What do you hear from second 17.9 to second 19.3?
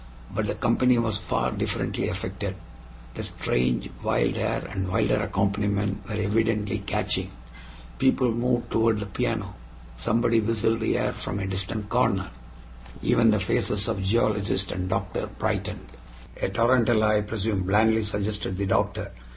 suggested the doctor.